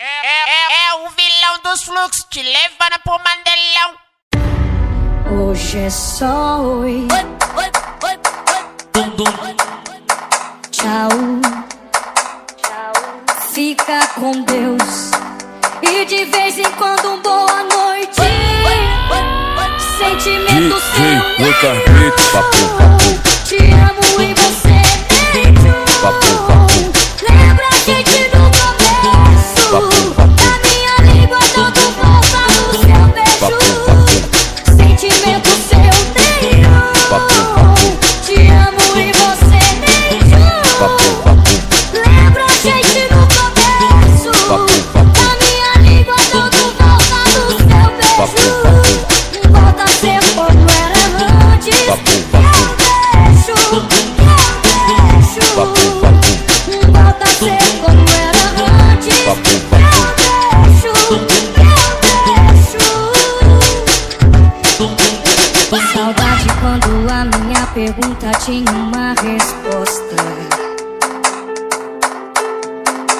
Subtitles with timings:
[0.00, 3.94] É, é, é o vilão dos fluxos te levando pro mandelão.
[5.50, 7.06] Hoje é só oi.
[10.72, 11.08] Tchau.
[13.52, 15.12] Fica com Deus.
[15.80, 18.20] E de vez em quando um boa noite.
[19.96, 21.34] Sentimento seu.
[22.32, 24.82] Papo, papo, Te amo e você
[26.02, 26.43] papo,
[51.66, 53.80] Eu deixo, eu
[54.90, 55.44] deixo.
[56.92, 58.44] Volta a ser como era
[58.92, 59.18] antes.
[59.24, 59.36] Eu
[60.20, 61.18] deixo, eu
[62.26, 62.84] deixo.
[65.94, 70.20] Saudade quando a minha pergunta tinha uma resposta.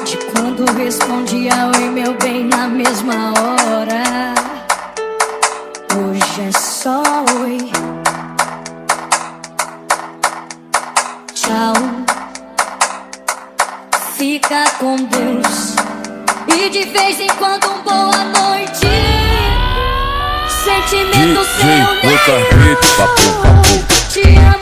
[0.04, 4.34] De quando respondia oi meu bem na mesma hora.
[5.96, 7.02] Hoje é só
[7.40, 8.03] oi.
[11.54, 11.72] Tchau.
[14.16, 15.76] Fica com Deus.
[16.48, 18.88] E de vez em quando um boa noite.
[20.48, 24.53] Sentimento DJ seu Lucas papo, papo, Te amo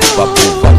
[0.00, 0.69] Pumba, pumba.